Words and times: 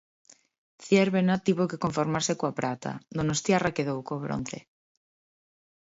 Zierbena 0.85 1.35
tivo 1.45 1.69
que 1.69 1.81
conformarse 1.85 2.33
coa 2.39 2.57
prata, 2.59 2.91
Donostiarra 3.17 3.75
quedou 3.77 3.99
co 4.07 4.21
bronce. 4.25 4.59